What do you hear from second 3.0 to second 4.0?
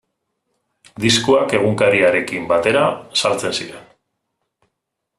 saltzen ziren.